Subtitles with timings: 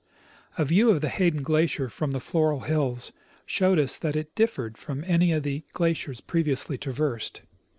[0.57, 3.11] A view of the Hayden glacier from the Floral hills
[3.45, 7.43] showed us that it differed from any of the glaciers previously traversed.